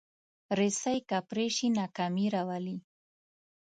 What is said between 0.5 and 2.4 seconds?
رسۍ که پرې شي، ناکامي